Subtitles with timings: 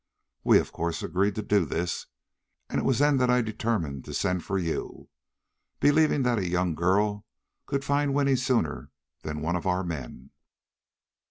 [0.43, 2.07] We, of course, agreed to do this,
[2.71, 5.09] and it was then that I determined to send for you,
[5.79, 7.27] believing that a young girl
[7.67, 8.89] could find Winnie sooner
[9.21, 10.31] than one of our men."